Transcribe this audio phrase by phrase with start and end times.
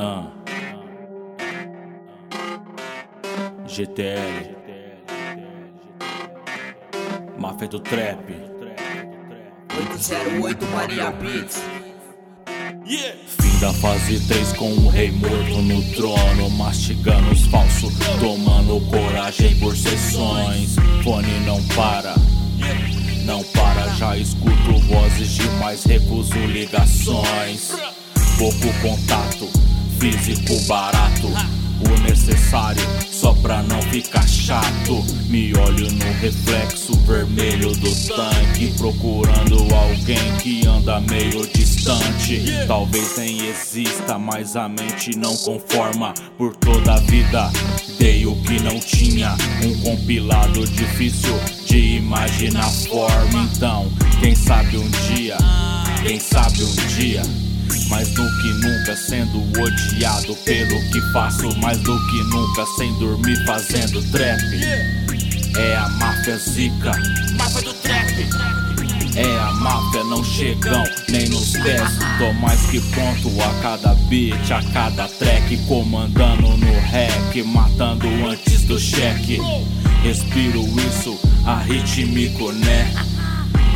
[0.00, 0.30] Ah.
[3.66, 4.56] GTL.
[7.36, 8.30] Máfia do Trap.
[9.76, 11.62] 808 Maria Beats.
[12.86, 13.18] Yeah.
[13.26, 19.58] Fim da fase 3 com o rei morto no trono, mastigando os falsos, tomando coragem
[19.58, 20.76] por sessões.
[21.02, 22.14] Fone não para,
[23.24, 27.72] não para, já escuto vozes demais, recuso ligações.
[28.38, 29.37] Pouco contato,
[29.98, 31.28] físico barato
[31.80, 35.04] o necessário só pra não ficar chato.
[35.28, 42.42] Me olho no reflexo vermelho do tanque, procurando alguém que anda meio distante.
[42.66, 46.14] Talvez nem exista, mas a mente não conforma.
[46.36, 47.50] Por toda a vida
[47.98, 51.34] dei o que não tinha, um compilado difícil
[51.66, 53.48] de imaginar forma.
[53.54, 53.90] Então,
[54.20, 55.36] quem sabe um dia,
[56.02, 57.47] quem sabe um dia.
[57.88, 61.56] Mais do que nunca sendo odiado pelo que faço.
[61.58, 64.42] Mais do que nunca sem dormir fazendo trap.
[65.56, 66.92] É a máfia zica.
[67.36, 68.28] Máfia do trap.
[69.16, 71.98] É a máfia, não chegam nem nos pés.
[72.18, 75.56] Tô mais que pronto a cada beat, a cada track.
[75.66, 79.40] Comandando no rec, matando antes do cheque.
[80.02, 82.94] Respiro isso, arritmico né?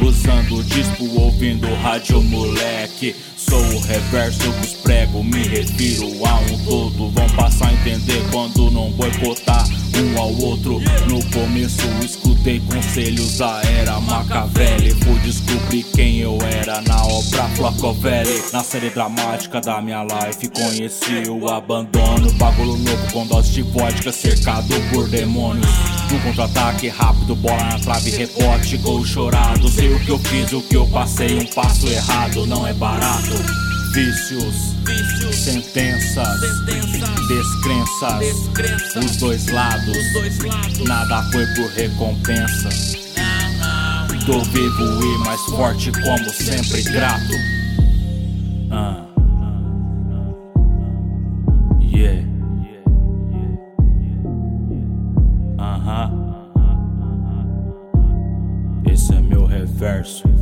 [0.00, 3.14] Usando o disco, ouvindo rádio moleque
[3.52, 7.10] Sou o reverso dos pregos, me refiro a um todo.
[7.10, 9.66] Vão passar a entender quando não boicotar
[10.02, 10.80] um ao outro.
[11.08, 14.90] No começo escutei conselhos da era Machiavelli.
[15.04, 21.28] Fui descobrir quem eu era na obra Flacovelli Na série dramática da minha life conheci
[21.28, 22.32] o abandono.
[22.34, 25.66] Bagulho novo com dose de vodka cercado por demônios.
[26.10, 29.68] No contra-ataque rápido, bola na trave, rebote, gol chorado.
[29.68, 33.71] Sei o que eu fiz, o que eu passei, um passo errado Não é barato
[33.92, 40.78] Vícios, Vícios sentenças, sentenças descrenças, descrenças, os dois lados, os dois lados.
[40.78, 42.70] Nada foi por recompensa.
[43.18, 44.24] Não, não.
[44.24, 47.34] Tô vivo e mais forte, como sempre, grato.
[48.70, 49.04] Ah.
[51.82, 52.26] Yeah.
[55.58, 56.10] Aham.
[56.10, 56.62] Uh
[58.86, 58.92] -huh.
[58.92, 60.32] Esse é meu reverso.